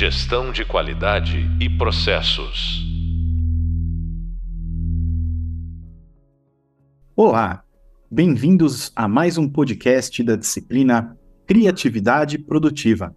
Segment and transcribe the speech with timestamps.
[0.00, 2.86] Gestão de qualidade e processos.
[7.16, 7.64] Olá,
[8.08, 13.12] bem-vindos a mais um podcast da disciplina Criatividade Produtiva.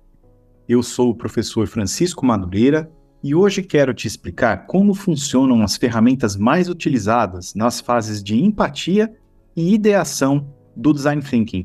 [0.68, 2.92] Eu sou o professor Francisco Madureira
[3.24, 9.16] e hoje quero te explicar como funcionam as ferramentas mais utilizadas nas fases de empatia
[9.56, 11.64] e ideação do design thinking.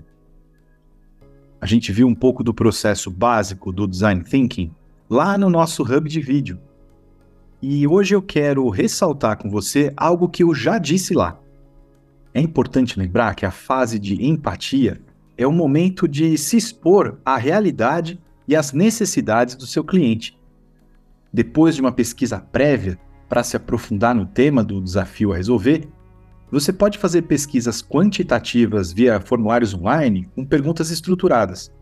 [1.59, 4.75] A gente viu um pouco do processo básico do design thinking
[5.09, 6.59] lá no nosso hub de vídeo.
[7.63, 11.39] E hoje eu quero ressaltar com você algo que eu já disse lá.
[12.35, 15.01] É importante lembrar que a fase de empatia
[15.39, 20.39] é o momento de se expor à realidade e às necessidades do seu cliente.
[21.33, 22.99] Depois de uma pesquisa prévia
[23.29, 25.89] para se aprofundar no tema do desafio a resolver,
[26.51, 31.73] você pode fazer pesquisas quantitativas via formulários online com perguntas estruturadas.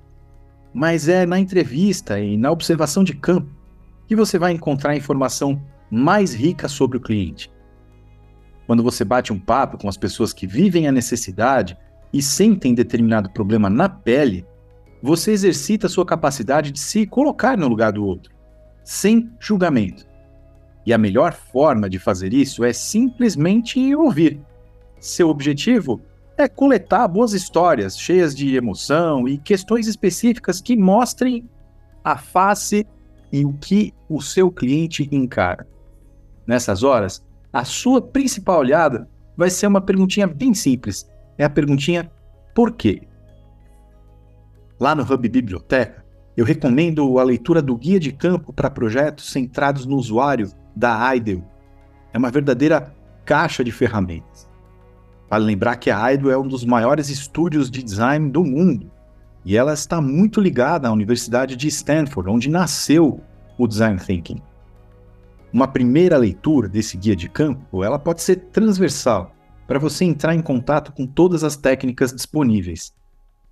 [0.74, 3.48] Mas é na entrevista e na observação de campo
[4.08, 7.50] que você vai encontrar a informação mais rica sobre o cliente.
[8.66, 11.76] Quando você bate um papo com as pessoas que vivem a necessidade
[12.12, 14.44] e sentem determinado problema na pele,
[15.02, 18.32] você exercita sua capacidade de se colocar no lugar do outro,
[18.82, 20.06] sem julgamento.
[20.86, 24.40] E a melhor forma de fazer isso é simplesmente ouvir.
[24.98, 26.00] Seu objetivo
[26.36, 31.48] é coletar boas histórias cheias de emoção e questões específicas que mostrem
[32.02, 32.86] a face
[33.32, 35.66] e o que o seu cliente encara.
[36.46, 41.08] Nessas horas, a sua principal olhada vai ser uma perguntinha bem simples.
[41.38, 42.10] É a perguntinha
[42.54, 43.02] por quê?
[44.78, 46.04] Lá no Hub Biblioteca,
[46.36, 51.44] eu recomendo a leitura do Guia de Campo para Projetos Centrados no Usuário, da IDEL.
[52.12, 52.92] É uma verdadeira
[53.24, 54.48] caixa de ferramentas.
[55.28, 58.90] Vale lembrar que a IDEL é um dos maiores estúdios de design do mundo
[59.44, 63.20] e ela está muito ligada à Universidade de Stanford, onde nasceu
[63.58, 64.40] o Design Thinking.
[65.52, 69.34] Uma primeira leitura desse guia de campo, ela pode ser transversal,
[69.66, 72.92] para você entrar em contato com todas as técnicas disponíveis.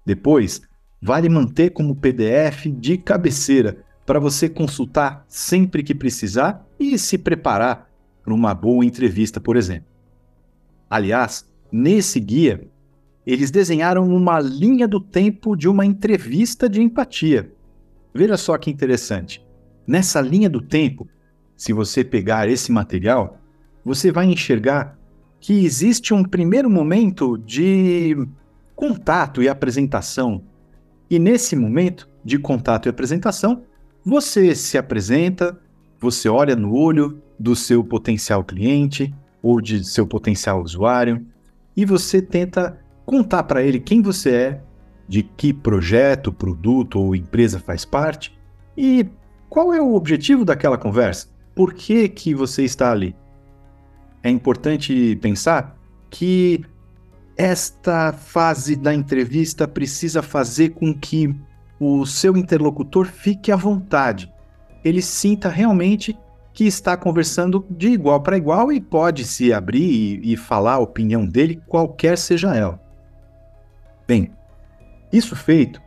[0.04, 0.62] Depois,
[1.00, 7.88] vale manter como PDF de cabeceira para você consultar sempre que precisar e se preparar
[8.22, 9.88] para uma boa entrevista, por exemplo.
[10.90, 12.68] Aliás, nesse guia,
[13.26, 17.50] eles desenharam uma linha do tempo de uma entrevista de empatia.
[18.14, 19.42] Veja só que interessante.
[19.86, 21.08] Nessa linha do tempo,
[21.56, 23.38] se você pegar esse material,
[23.84, 24.98] você vai enxergar
[25.40, 28.16] que existe um primeiro momento de
[28.76, 30.42] contato e apresentação.
[31.08, 33.62] E nesse momento de contato e apresentação,
[34.04, 35.58] você se apresenta,
[36.00, 39.12] você olha no olho do seu potencial cliente
[39.42, 41.24] ou de seu potencial usuário
[41.76, 44.60] e você tenta contar para ele quem você é,
[45.08, 48.38] de que projeto, produto ou empresa faz parte
[48.76, 49.06] e
[49.48, 53.14] qual é o objetivo daquela conversa por que, que você está ali.
[54.22, 55.76] É importante pensar
[56.08, 56.64] que
[57.36, 61.34] esta fase da entrevista precisa fazer com que
[61.80, 64.32] o seu interlocutor fique à vontade.
[64.84, 66.16] Ele sinta realmente
[66.52, 70.78] que está conversando de igual para igual e pode se abrir e, e falar a
[70.78, 72.80] opinião dele, qualquer seja ela.
[74.06, 74.32] Bem,
[75.12, 75.80] isso feito,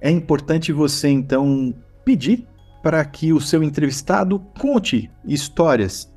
[0.00, 2.46] é importante você então pedir
[2.82, 6.12] para que o seu entrevistado conte histórias,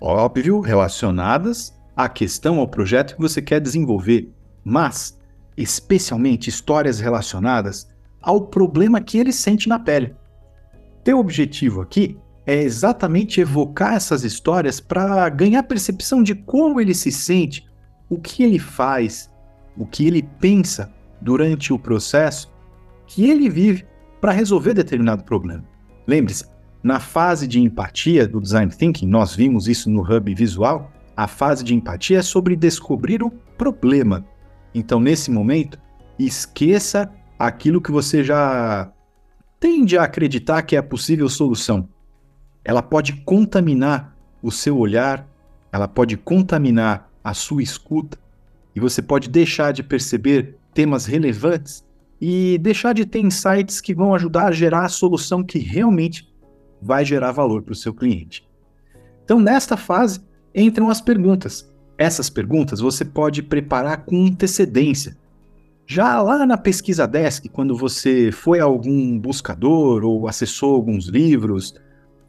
[0.00, 4.30] óbvio, relacionadas à questão, ao projeto que você quer desenvolver,
[4.64, 5.18] mas
[5.56, 7.88] especialmente histórias relacionadas
[8.20, 10.14] ao problema que ele sente na pele.
[11.04, 12.16] Teu objetivo aqui
[12.46, 17.66] é exatamente evocar essas histórias para ganhar percepção de como ele se sente,
[18.08, 19.30] o que ele faz,
[19.76, 22.52] o que ele pensa durante o processo
[23.06, 23.86] que ele vive
[24.18, 25.64] para resolver determinado problema.
[26.06, 26.46] Lembre-se,
[26.82, 31.62] na fase de empatia do design thinking, nós vimos isso no hub visual, a fase
[31.62, 34.24] de empatia é sobre descobrir o problema.
[34.74, 35.78] Então, nesse momento,
[36.18, 38.90] esqueça aquilo que você já
[39.64, 41.88] tende a acreditar que é a possível solução.
[42.62, 45.26] Ela pode contaminar o seu olhar,
[45.72, 48.18] ela pode contaminar a sua escuta,
[48.76, 51.82] e você pode deixar de perceber temas relevantes
[52.20, 56.30] e deixar de ter insights que vão ajudar a gerar a solução que realmente
[56.82, 58.46] vai gerar valor para o seu cliente.
[59.24, 60.20] Então, nesta fase,
[60.54, 61.74] entram as perguntas.
[61.96, 65.16] Essas perguntas você pode preparar com antecedência.
[65.86, 71.74] Já lá na pesquisa desk, quando você foi a algum buscador ou acessou alguns livros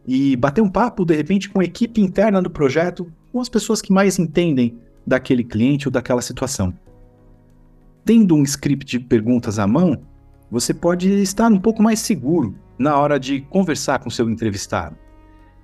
[0.06, 3.82] e bateu um papo de repente com a equipe interna do projeto, com as pessoas
[3.82, 6.74] que mais entendem daquele cliente ou daquela situação
[8.06, 9.98] tendo um script de perguntas à mão,
[10.50, 14.96] você pode estar um pouco mais seguro na hora de conversar com seu entrevistado.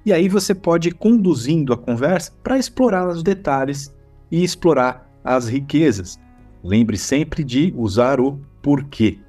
[0.03, 3.95] E aí você pode ir conduzindo a conversa para explorar os detalhes
[4.31, 6.19] e explorar as riquezas.
[6.63, 9.19] Lembre sempre de usar o porquê.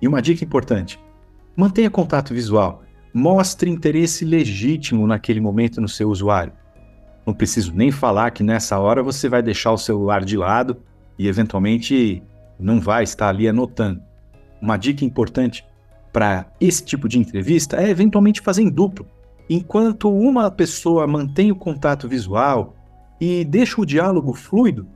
[0.00, 0.98] E uma dica importante:
[1.56, 2.82] mantenha contato visual.
[3.12, 6.52] Mostre interesse legítimo naquele momento no seu usuário.
[7.26, 10.76] Não preciso nem falar que nessa hora você vai deixar o celular de lado
[11.18, 12.22] e eventualmente
[12.58, 14.02] não vai estar ali anotando.
[14.60, 15.64] Uma dica importante
[16.12, 19.06] para esse tipo de entrevista é eventualmente fazer em duplo.
[19.48, 22.76] Enquanto uma pessoa mantém o contato visual
[23.20, 24.86] e deixa o diálogo fluido,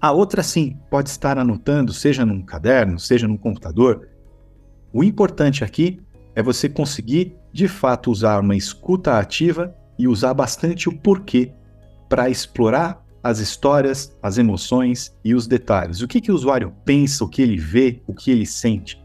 [0.00, 4.08] a outra sim pode estar anotando, seja num caderno, seja num computador.
[4.92, 6.00] O importante aqui
[6.34, 11.52] é você conseguir de fato usar uma escuta ativa e usar bastante o porquê
[12.08, 16.00] para explorar as histórias, as emoções e os detalhes.
[16.00, 18.98] O que, que o usuário pensa, o que ele vê, o que ele sente.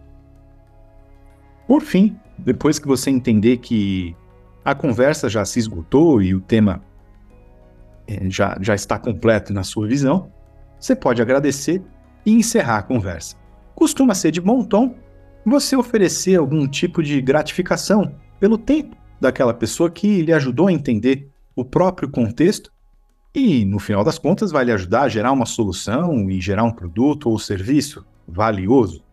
[1.68, 4.15] Por fim, depois que você entender que
[4.63, 6.81] a conversa já se esgotou e o tema
[8.07, 10.31] é, já, já está completo na sua visão,
[10.80, 11.81] você pode agradecer
[12.25, 13.36] e encerrar a conversa.
[13.74, 14.95] Costuma ser de bom tom
[15.45, 21.30] você oferecer algum tipo de gratificação pelo tempo daquela pessoa que lhe ajudou a entender
[21.56, 22.72] o próprio contexto
[23.33, 26.72] e, no final das contas, vai lhe ajudar a gerar uma solução e gerar um
[26.72, 29.04] produto ou serviço valioso.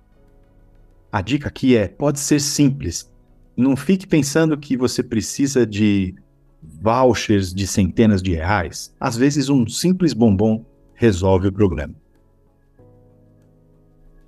[1.10, 3.10] A dica aqui é: pode ser simples.
[3.56, 6.14] Não fique pensando que você precisa de
[6.62, 8.94] vouchers de centenas de reais.
[8.98, 10.64] Às vezes, um simples bombom
[11.02, 11.92] resolve o problema.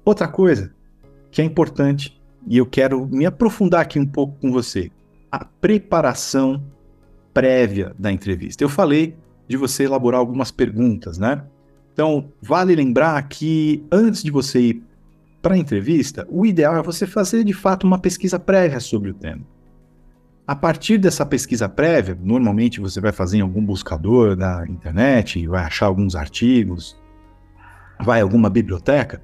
[0.04, 0.74] Outra coisa
[1.30, 4.90] que é importante e eu quero me aprofundar aqui um pouco com você:
[5.30, 6.60] a preparação
[7.32, 8.64] prévia da entrevista.
[8.64, 9.16] Eu falei
[9.46, 11.44] de você elaborar algumas perguntas, né?
[11.92, 14.82] Então, vale lembrar que antes de você ir
[15.40, 19.14] para a entrevista, o ideal é você fazer de fato uma pesquisa prévia sobre o
[19.14, 19.42] tema.
[20.46, 25.64] A partir dessa pesquisa prévia, normalmente você vai fazer em algum buscador da internet, vai
[25.64, 26.96] achar alguns artigos,
[28.00, 29.22] vai a alguma biblioteca.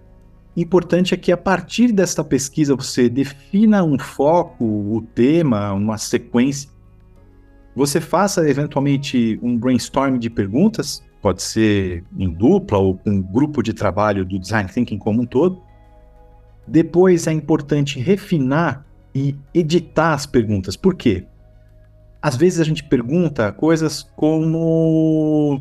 [0.56, 6.70] Importante é que a partir dessa pesquisa você defina um foco, o tema, uma sequência
[7.74, 13.62] você faça eventualmente um brainstorm de perguntas, pode ser em dupla ou com um grupo
[13.62, 15.62] de trabalho do design thinking como um todo.
[16.66, 18.84] Depois é importante refinar
[19.14, 20.76] e editar as perguntas.
[20.76, 21.26] Por quê?
[22.22, 25.60] Às vezes a gente pergunta coisas como: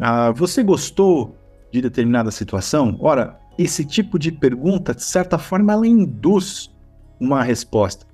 [0.00, 1.36] ah, Você gostou
[1.72, 2.96] de determinada situação?
[3.00, 6.72] Ora, esse tipo de pergunta, de certa forma, ela induz
[7.20, 8.06] uma resposta.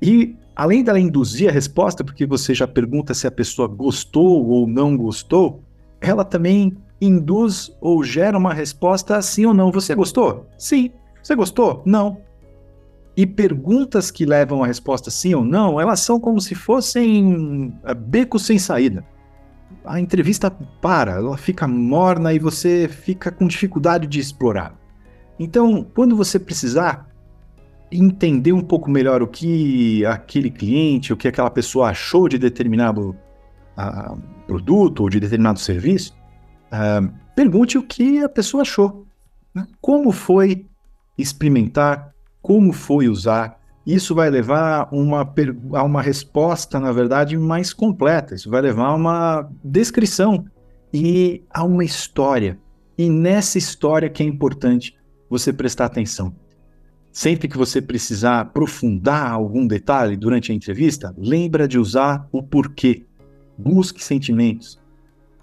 [0.00, 4.66] E além dela induzir a resposta, porque você já pergunta se a pessoa gostou ou
[4.66, 5.62] não gostou,
[6.00, 9.70] ela também induz ou gera uma resposta sim ou não.
[9.70, 10.46] Você gostou?
[10.58, 10.90] Sim.
[11.22, 11.82] Você gostou?
[11.86, 12.18] Não.
[13.16, 17.94] E perguntas que levam a resposta sim ou não, elas são como se fossem eh,
[17.94, 19.04] becos sem saída.
[19.84, 24.74] A entrevista para, ela fica morna e você fica com dificuldade de explorar.
[25.38, 27.08] Então, quando você precisar
[27.90, 33.16] entender um pouco melhor o que aquele cliente, o que aquela pessoa achou de determinado
[33.78, 36.16] uh, produto ou de determinado serviço,
[36.72, 39.06] uh, pergunte o que a pessoa achou.
[39.54, 39.66] Né?
[39.80, 40.66] Como foi
[41.16, 42.13] experimentar,
[42.44, 43.58] como foi usar.
[43.86, 45.26] Isso vai levar uma,
[45.72, 48.34] a uma resposta, na verdade, mais completa.
[48.34, 50.44] Isso vai levar a uma descrição
[50.92, 52.58] e a uma história.
[52.98, 54.94] E nessa história que é importante
[55.28, 56.34] você prestar atenção.
[57.10, 63.06] Sempre que você precisar aprofundar algum detalhe durante a entrevista, lembra de usar o porquê.
[63.56, 64.78] Busque sentimentos.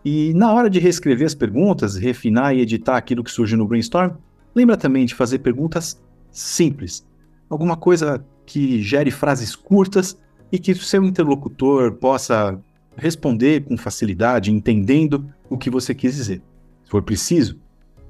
[0.05, 4.13] E na hora de reescrever as perguntas, refinar e editar aquilo que surge no brainstorm,
[4.53, 5.99] lembra também de fazer perguntas
[6.31, 7.05] simples.
[7.49, 10.17] Alguma coisa que gere frases curtas
[10.51, 12.59] e que o seu interlocutor possa
[12.95, 16.41] responder com facilidade, entendendo o que você quis dizer.
[16.83, 17.59] Se for preciso,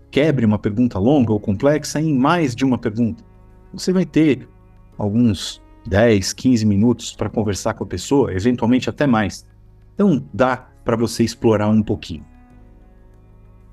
[0.10, 3.24] quebre uma pergunta longa ou complexa em mais de uma pergunta
[3.74, 4.48] você vai ter
[4.98, 9.46] alguns 10, 15 minutos para conversar com a pessoa, eventualmente até mais.
[9.94, 12.26] Então dá para você explorar um pouquinho.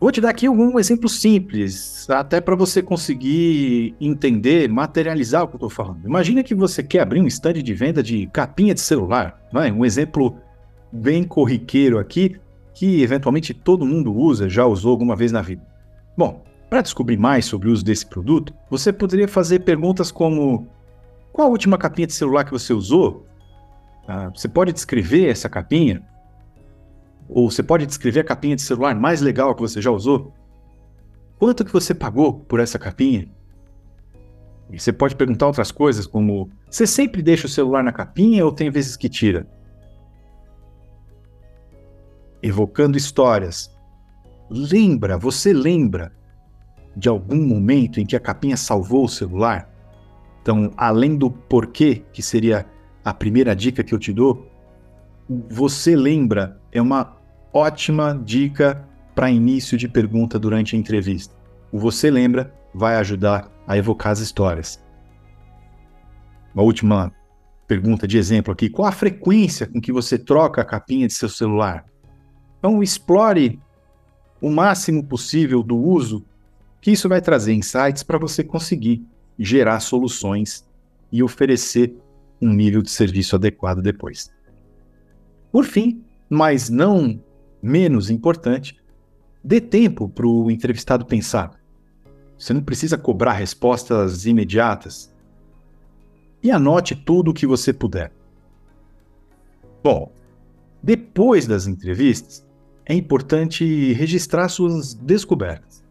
[0.01, 5.55] Vou te dar aqui um exemplo simples, até para você conseguir entender, materializar o que
[5.55, 6.07] eu estou falando.
[6.07, 9.73] Imagina que você quer abrir um stand de venda de capinha de celular, vai?
[9.73, 10.39] um exemplo
[10.93, 12.37] bem corriqueiro aqui,
[12.73, 15.67] que eventualmente todo mundo usa, já usou alguma vez na vida.
[16.17, 20.69] Bom, para descobrir mais sobre o uso desse produto, você poderia fazer perguntas como:
[21.33, 23.27] qual a última capinha de celular que você usou?
[24.07, 26.03] Ah, você pode descrever essa capinha?
[27.29, 30.33] Ou você pode descrever a capinha de celular mais legal que você já usou?
[31.39, 33.29] Quanto que você pagou por essa capinha?
[34.71, 38.53] E você pode perguntar outras coisas, como: você sempre deixa o celular na capinha ou
[38.53, 39.47] tem vezes que tira?
[42.43, 43.71] Evocando histórias.
[44.51, 46.13] Lembra, você lembra
[46.97, 49.71] de algum momento em que a capinha salvou o celular?
[50.41, 52.67] Então, além do porquê, que seria
[53.05, 54.47] a primeira dica que eu te dou,
[55.51, 57.18] você lembra é uma
[57.59, 61.35] ótima dica para início de pergunta durante a entrevista.
[61.73, 64.83] O você lembra vai ajudar a evocar as histórias.
[66.55, 67.13] Uma última
[67.67, 71.29] pergunta de exemplo aqui: qual a frequência com que você troca a capinha de seu
[71.29, 71.85] celular?
[72.59, 73.61] Então, explore
[74.41, 76.25] o máximo possível do uso,
[76.81, 79.05] que isso vai trazer insights para você conseguir
[79.39, 80.65] gerar soluções
[81.11, 81.95] e oferecer
[82.41, 84.31] um nível de serviço adequado depois.
[85.51, 87.21] Por fim, mas não
[87.63, 88.77] menos importante,
[89.43, 91.59] dê tempo para o entrevistado pensar.
[92.39, 95.13] Você não precisa cobrar respostas imediatas.
[96.43, 98.13] E anote tudo o que você puder.
[99.83, 100.13] Bom,
[100.83, 102.47] depois das entrevistas,
[102.87, 105.85] é importante registrar suas descobertas.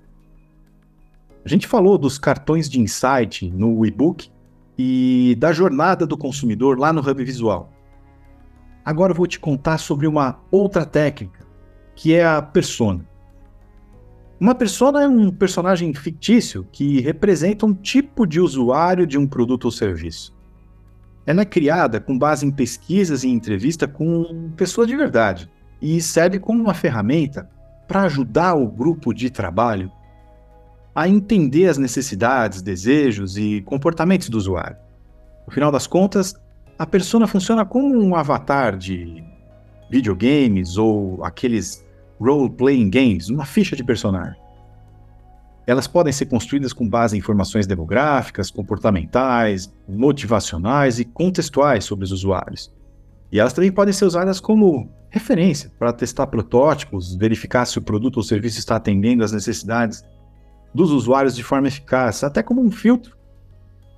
[1.46, 4.30] A gente falou dos cartões de insight no e-book
[4.78, 7.72] e da jornada do consumidor lá no Hub Visual.
[8.84, 11.47] Agora eu vou te contar sobre uma outra técnica,
[11.98, 13.04] que é a persona.
[14.40, 19.66] Uma persona é um personagem fictício que representa um tipo de usuário de um produto
[19.66, 20.32] ou serviço.
[21.26, 25.50] Ela é criada com base em pesquisas e entrevista com pessoas de verdade
[25.82, 27.50] e serve como uma ferramenta
[27.88, 29.92] para ajudar o grupo de trabalho
[30.94, 34.78] a entender as necessidades, desejos e comportamentos do usuário.
[35.48, 36.36] No final das contas,
[36.78, 39.24] a persona funciona como um avatar de
[39.90, 41.87] videogames ou aqueles
[42.20, 44.40] role-playing games, uma ficha de personagem.
[45.66, 52.12] Elas podem ser construídas com base em informações demográficas, comportamentais, motivacionais e contextuais sobre os
[52.12, 52.74] usuários.
[53.32, 58.18] E elas também podem ser usadas como referência para testar protótipos, verificar se o produto
[58.18, 60.06] ou serviço está atendendo às necessidades
[60.74, 63.18] dos usuários de forma eficaz, até como um filtro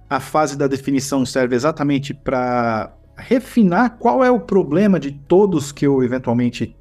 [0.08, 5.86] A fase da definição serve exatamente para refinar qual é o problema de todos que
[5.86, 6.74] eu eventualmente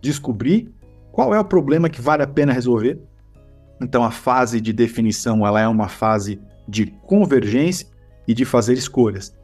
[0.00, 0.72] descobri
[1.18, 2.96] qual é o problema que vale a pena resolver?
[3.80, 7.86] Então a fase de definição ela é uma fase de convergência
[8.26, 9.34] e de fazer escolhas.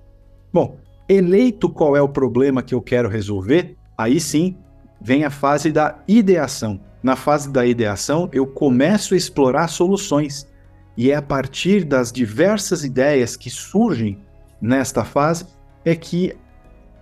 [0.53, 4.57] Bom, eleito qual é o problema que eu quero resolver, aí sim
[5.01, 6.81] vem a fase da ideação.
[7.03, 10.49] Na fase da ideação, eu começo a explorar soluções.
[10.97, 14.23] E é a partir das diversas ideias que surgem
[14.61, 15.47] nesta fase
[15.85, 16.35] é que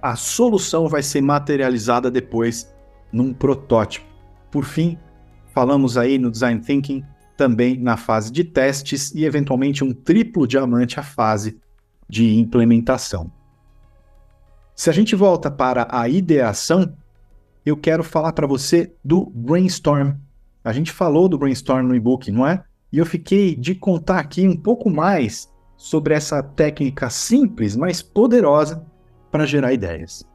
[0.00, 2.72] a solução vai ser materializada depois
[3.12, 4.06] num protótipo.
[4.50, 4.98] Por fim,
[5.54, 7.04] falamos aí no Design Thinking
[7.36, 11.58] também na fase de testes e eventualmente um triplo diamante a fase
[12.08, 13.32] de implementação.
[14.74, 16.96] Se a gente volta para a ideação,
[17.64, 20.14] eu quero falar para você do brainstorm.
[20.64, 22.64] A gente falou do brainstorm no e-book, não é?
[22.92, 28.84] E eu fiquei de contar aqui um pouco mais sobre essa técnica simples, mas poderosa
[29.30, 30.26] para gerar ideias.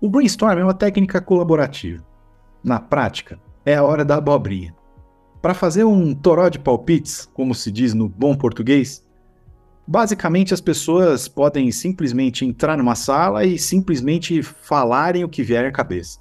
[0.00, 2.04] O brainstorm é uma técnica colaborativa.
[2.62, 4.74] Na prática, é a hora da abobrinha.
[5.40, 9.06] Para fazer um toró de palpites, como se diz no bom português,
[9.86, 15.70] basicamente as pessoas podem simplesmente entrar numa sala e simplesmente falarem o que vier à
[15.70, 16.18] cabeça.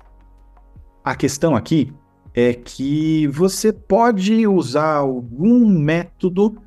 [1.04, 1.92] A questão aqui
[2.34, 6.62] é que você pode usar algum método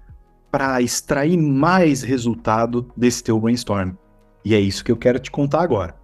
[0.51, 3.93] para extrair mais resultado desse teu brainstorm.
[4.45, 5.95] E é isso que eu quero te contar agora.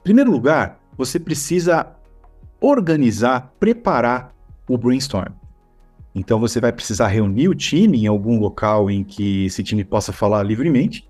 [0.00, 1.94] Em primeiro lugar, você precisa
[2.58, 4.34] organizar, preparar
[4.66, 5.43] o brainstorm.
[6.14, 10.12] Então você vai precisar reunir o time em algum local em que esse time possa
[10.12, 11.08] falar livremente.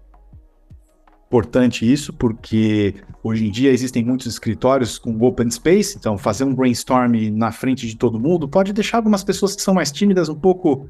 [1.26, 6.54] Importante isso, porque hoje em dia existem muitos escritórios com open space, então fazer um
[6.54, 10.34] brainstorm na frente de todo mundo pode deixar algumas pessoas que são mais tímidas um
[10.34, 10.88] pouco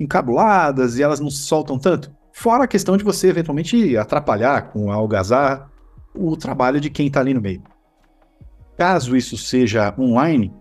[0.00, 2.10] encabuladas e elas não se soltam tanto.
[2.32, 5.70] Fora a questão de você eventualmente atrapalhar com a algazarra
[6.14, 7.62] o trabalho de quem está ali no meio.
[8.76, 10.52] Caso isso seja online,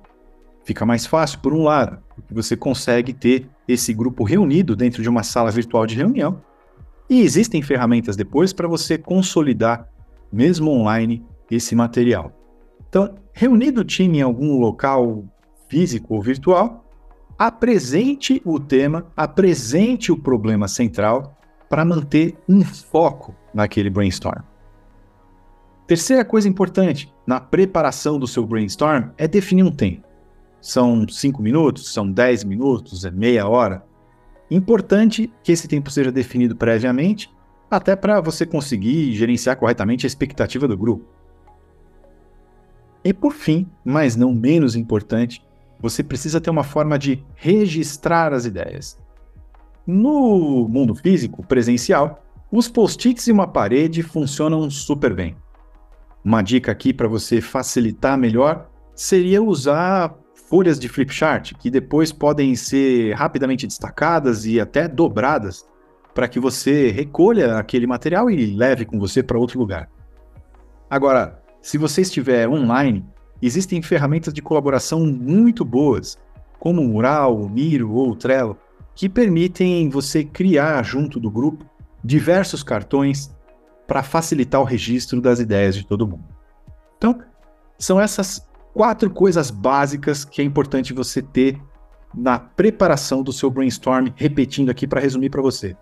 [0.65, 5.09] fica mais fácil por um lado, porque você consegue ter esse grupo reunido dentro de
[5.09, 6.41] uma sala virtual de reunião.
[7.09, 9.89] E existem ferramentas depois para você consolidar,
[10.31, 12.31] mesmo online, esse material.
[12.87, 15.25] Então, reunido o time em algum local
[15.67, 16.85] físico ou virtual,
[17.37, 21.37] apresente o tema, apresente o problema central
[21.69, 24.43] para manter um foco naquele brainstorm.
[25.87, 30.10] Terceira coisa importante na preparação do seu brainstorm é definir um tempo.
[30.61, 33.83] São cinco minutos, são dez minutos, é meia hora.
[34.49, 37.33] Importante que esse tempo seja definido previamente,
[37.69, 41.05] até para você conseguir gerenciar corretamente a expectativa do grupo.
[43.03, 45.43] E por fim, mas não menos importante,
[45.79, 48.99] você precisa ter uma forma de registrar as ideias.
[49.87, 55.35] No mundo físico, presencial, os post-its e uma parede funcionam super bem.
[56.23, 60.13] Uma dica aqui para você facilitar melhor seria usar
[60.51, 65.65] folhas de flipchart, que depois podem ser rapidamente destacadas e até dobradas,
[66.13, 69.89] para que você recolha aquele material e leve com você para outro lugar.
[70.89, 73.05] Agora, se você estiver online,
[73.41, 76.19] existem ferramentas de colaboração muito boas,
[76.59, 78.57] como o Mural, o Miro ou o Trello,
[78.93, 81.65] que permitem você criar junto do grupo
[82.03, 83.33] diversos cartões
[83.87, 86.25] para facilitar o registro das ideias de todo mundo.
[86.97, 87.21] Então,
[87.79, 91.61] são essas quatro coisas básicas que é importante você ter
[92.13, 95.75] na preparação do seu brainstorm, repetindo aqui para resumir para você.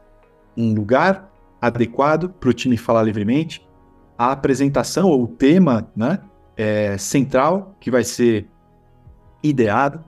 [0.56, 3.68] Um lugar adequado para o time falar livremente,
[4.18, 6.20] a apresentação ou o tema né,
[6.56, 8.48] é, central que vai ser
[9.42, 10.04] ideado,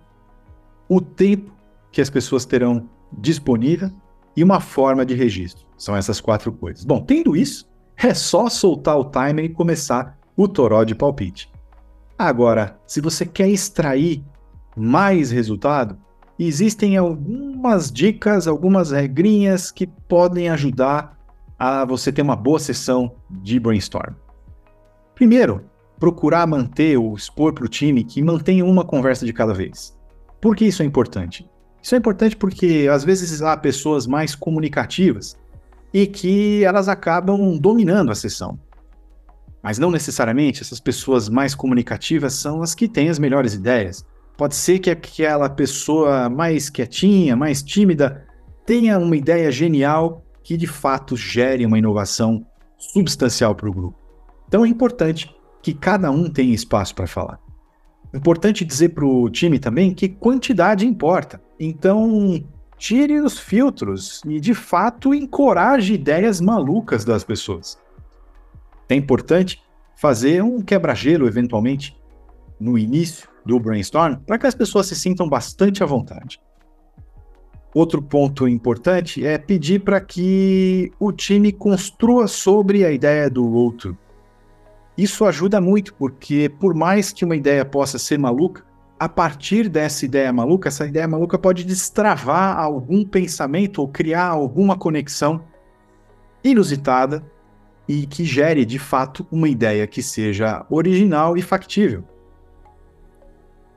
[0.87, 1.51] o tempo
[1.91, 3.89] que as pessoas terão disponível
[4.35, 5.65] e uma forma de registro.
[5.77, 6.83] São essas quatro coisas.
[6.83, 11.51] Bom, tendo isso, é só soltar o timer e começar o toró de palpite.
[12.23, 14.23] Agora, se você quer extrair
[14.77, 15.97] mais resultado,
[16.37, 21.17] existem algumas dicas, algumas regrinhas que podem ajudar
[21.57, 24.13] a você ter uma boa sessão de brainstorm.
[25.15, 25.65] Primeiro,
[25.99, 29.97] procurar manter ou expor para o time que mantenha uma conversa de cada vez.
[30.39, 31.49] Por que isso é importante?
[31.81, 35.35] Isso é importante porque às vezes há pessoas mais comunicativas
[35.91, 38.59] e que elas acabam dominando a sessão.
[39.61, 44.05] Mas não necessariamente essas pessoas mais comunicativas são as que têm as melhores ideias.
[44.37, 48.25] Pode ser que aquela pessoa mais quietinha, mais tímida,
[48.65, 52.45] tenha uma ideia genial que de fato gere uma inovação
[52.77, 53.97] substancial para o grupo.
[54.47, 57.39] Então é importante que cada um tenha espaço para falar.
[58.13, 61.41] Importante dizer para o time também que quantidade importa.
[61.59, 62.43] Então,
[62.77, 67.77] tire os filtros e, de fato, encoraje ideias malucas das pessoas.
[68.91, 69.63] É importante
[69.95, 71.97] fazer um quebra-gelo, eventualmente,
[72.59, 76.41] no início do brainstorm, para que as pessoas se sintam bastante à vontade.
[77.73, 83.97] Outro ponto importante é pedir para que o time construa sobre a ideia do outro.
[84.97, 88.65] Isso ajuda muito, porque por mais que uma ideia possa ser maluca,
[88.99, 94.75] a partir dessa ideia maluca, essa ideia maluca pode destravar algum pensamento ou criar alguma
[94.75, 95.45] conexão
[96.43, 97.23] inusitada
[97.91, 102.05] e que gere de fato uma ideia que seja original e factível.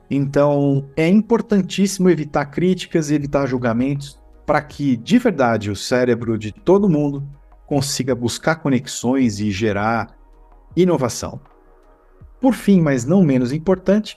[0.09, 6.53] Então, é importantíssimo evitar críticas e evitar julgamentos para que, de verdade, o cérebro de
[6.53, 7.27] todo mundo
[7.67, 10.15] consiga buscar conexões e gerar
[10.77, 11.41] inovação.
[12.41, 14.17] Por fim, mas não menos importante,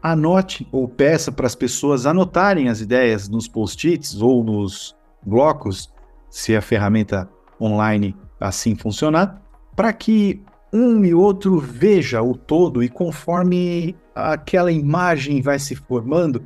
[0.00, 5.92] anote ou peça para as pessoas anotarem as ideias nos post-its ou nos blocos,
[6.30, 7.28] se a ferramenta
[7.60, 9.42] online assim funcionar,
[9.74, 10.42] para que
[10.72, 16.44] um e outro veja o todo e conforme aquela imagem vai se formando,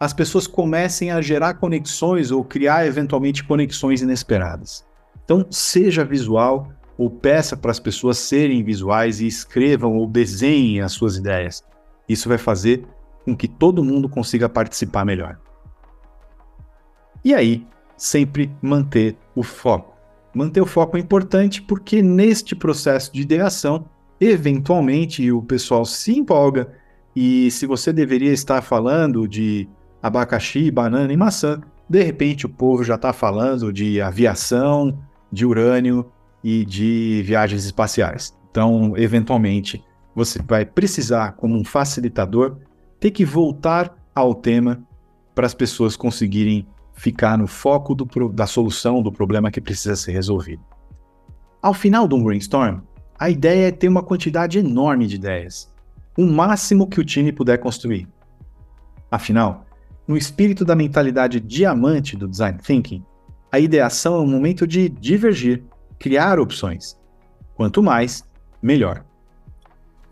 [0.00, 4.84] as pessoas comecem a gerar conexões ou criar eventualmente conexões inesperadas.
[5.24, 10.92] Então, seja visual ou peça para as pessoas serem visuais e escrevam ou desenhem as
[10.92, 11.64] suas ideias.
[12.08, 12.84] Isso vai fazer
[13.24, 15.38] com que todo mundo consiga participar melhor.
[17.24, 17.64] E aí,
[17.96, 19.91] sempre manter o foco.
[20.34, 23.84] Manter o foco é importante porque neste processo de ideação,
[24.20, 26.72] eventualmente o pessoal se empolga
[27.14, 29.68] e se você deveria estar falando de
[30.02, 34.98] abacaxi, banana e maçã, de repente o povo já está falando de aviação,
[35.30, 36.10] de urânio
[36.42, 38.34] e de viagens espaciais.
[38.50, 42.58] Então, eventualmente, você vai precisar, como um facilitador,
[42.98, 44.82] ter que voltar ao tema
[45.34, 50.12] para as pessoas conseguirem ficar no foco do, da solução do problema que precisa ser
[50.12, 50.62] resolvido.
[51.60, 52.80] Ao final de um brainstorm,
[53.18, 55.72] a ideia é ter uma quantidade enorme de ideias,
[56.18, 58.08] o máximo que o time puder construir.
[59.10, 59.64] Afinal,
[60.06, 63.04] no espírito da mentalidade diamante do design thinking,
[63.50, 65.62] a ideação é um momento de divergir,
[65.98, 66.98] criar opções.
[67.54, 68.24] Quanto mais,
[68.62, 69.04] melhor.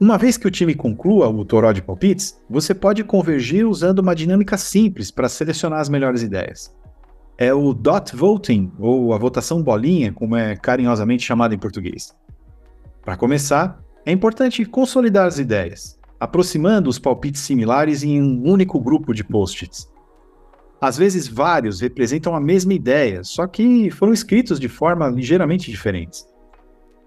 [0.01, 4.15] Uma vez que o time conclua o toró de palpites, você pode convergir usando uma
[4.15, 6.75] dinâmica simples para selecionar as melhores ideias.
[7.37, 12.17] É o dot voting, ou a votação bolinha, como é carinhosamente chamado em português.
[13.03, 19.13] Para começar, é importante consolidar as ideias, aproximando os palpites similares em um único grupo
[19.13, 19.87] de post-its.
[20.81, 26.27] Às vezes, vários representam a mesma ideia, só que foram escritos de forma ligeiramente diferentes.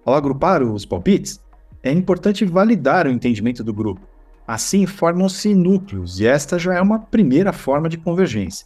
[0.05, 1.41] Ao agrupar os palpites,
[1.83, 4.01] é importante validar o entendimento do grupo.
[4.47, 8.65] Assim formam-se núcleos, e esta já é uma primeira forma de convergência.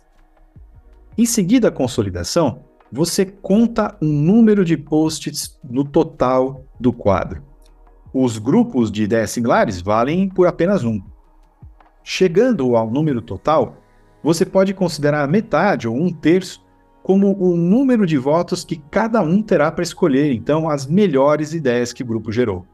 [1.17, 7.43] Em seguida à consolidação, você conta um número de posts no total do quadro.
[8.13, 11.01] Os grupos de ideias similares valem por apenas um.
[12.03, 13.77] Chegando ao número total,
[14.23, 16.65] você pode considerar metade ou um terço
[17.03, 21.93] como o número de votos que cada um terá para escolher, então, as melhores ideias
[21.93, 22.65] que o grupo gerou.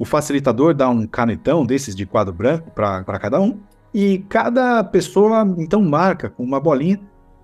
[0.00, 3.60] O facilitador dá um canetão desses de quadro branco para cada um,
[3.92, 6.98] e cada pessoa então marca com uma bolinha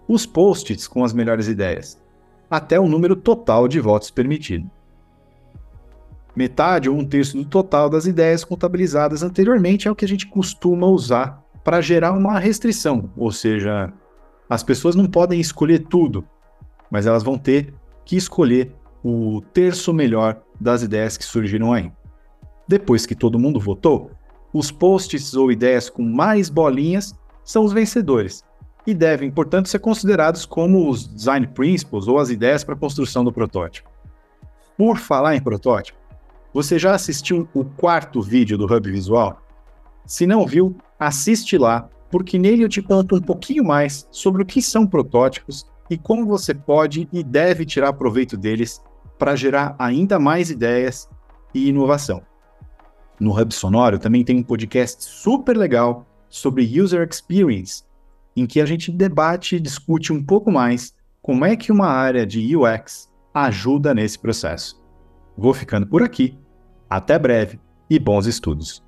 [0.08, 2.02] os post-its com as melhores ideias,
[2.50, 4.70] até o número total de votos permitido.
[6.34, 10.26] Metade ou um terço do total das ideias contabilizadas anteriormente é o que a gente
[10.26, 13.92] costuma usar para gerar uma restrição, ou seja,
[14.48, 16.24] as pessoas não podem escolher tudo,
[16.90, 18.72] mas elas vão ter que escolher
[19.04, 21.92] o terço melhor das ideias que surgiram aí.
[22.68, 24.10] Depois que todo mundo votou,
[24.52, 28.44] os posts ou ideias com mais bolinhas são os vencedores
[28.84, 33.24] e devem, portanto, ser considerados como os design principles ou as ideias para a construção
[33.24, 33.88] do protótipo.
[34.76, 35.98] Por falar em protótipo,
[36.52, 39.40] você já assistiu o quarto vídeo do Hub Visual?
[40.04, 44.46] Se não viu, assiste lá, porque nele eu te conto um pouquinho mais sobre o
[44.46, 48.80] que são protótipos e como você pode e deve tirar proveito deles
[49.18, 51.08] para gerar ainda mais ideias
[51.54, 52.22] e inovação
[53.18, 57.84] no Hub Sonoro, também tem um podcast super legal sobre User Experience,
[58.36, 62.26] em que a gente debate e discute um pouco mais como é que uma área
[62.26, 64.80] de UX ajuda nesse processo.
[65.36, 66.38] Vou ficando por aqui.
[66.88, 67.58] Até breve
[67.90, 68.82] e bons estudos.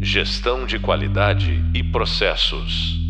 [0.00, 3.07] Gestão de qualidade e processos.